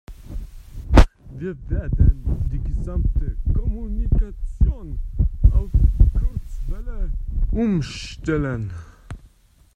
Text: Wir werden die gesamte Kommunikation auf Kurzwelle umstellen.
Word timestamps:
Wir 1.37 1.55
werden 1.69 2.23
die 2.51 2.57
gesamte 2.73 3.37
Kommunikation 3.53 4.97
auf 5.51 5.69
Kurzwelle 6.17 7.11
umstellen. 7.51 8.71